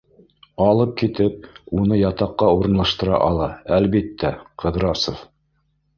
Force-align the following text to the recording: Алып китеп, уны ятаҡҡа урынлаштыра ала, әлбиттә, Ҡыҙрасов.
Алып 0.67 0.93
китеп, 1.01 1.43
уны 1.81 1.99
ятаҡҡа 2.01 2.49
урынлаштыра 2.55 3.19
ала, 3.27 3.53
әлбиттә, 3.79 4.33
Ҡыҙрасов. 4.65 5.21